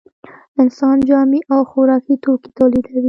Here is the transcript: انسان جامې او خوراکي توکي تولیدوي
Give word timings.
انسان 0.61 0.97
جامې 1.09 1.39
او 1.53 1.61
خوراکي 1.69 2.15
توکي 2.23 2.49
تولیدوي 2.57 2.99